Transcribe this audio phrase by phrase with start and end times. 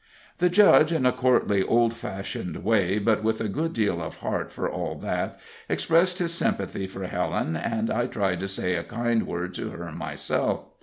[0.39, 4.51] The judge, in a courtly, old fashioned way, but with a good deal of heart
[4.51, 5.39] for all that,
[5.69, 9.91] expressed his sympathy for Helen, and I tried to say a kind word to her
[9.91, 10.65] myself.